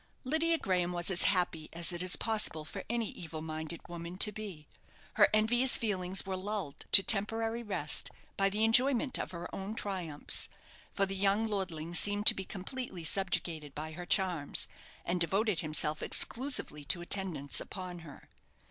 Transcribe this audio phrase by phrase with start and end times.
[0.23, 4.31] Lydia Graham was as happy as it is possible for any evil minded woman to
[4.31, 4.65] be.
[5.13, 10.49] Her envious feelings were lulled to temporary rest by the enjoyment of her own triumphs;
[10.91, 14.67] for the young lordling seemed to be completely subjugated by her charms,
[15.05, 18.27] and devoted himself exclusively to attendance upon her.